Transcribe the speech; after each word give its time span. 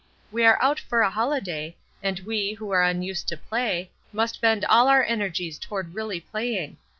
We 0.31 0.43
are 0.45 0.59
out 0.63 0.79
for 0.79 1.01
a 1.03 1.11
holiday, 1.11 1.75
and 2.01 2.19
we, 2.21 2.53
who 2.53 2.71
are 2.71 2.81
unused 2.81 3.27
to 3.27 3.37
play, 3.37 3.91
must 4.11 4.41
bend 4.41 4.65
all 4.65 4.87
our 4.87 5.03
energies 5.03 5.59
toward 5.59 5.93
really 5.93 6.19
playing. 6.19 6.77